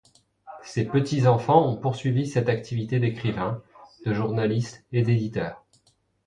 Ses 0.63 0.85
petits-enfants 0.85 1.69
ont 1.69 1.77
poursuivi 1.77 2.25
cette 2.25 2.49
activité 2.49 2.99
d'écrivain, 2.99 3.61
de 4.03 4.15
journaliste 4.15 4.83
et 4.91 5.03
d'éditeur. 5.03 5.63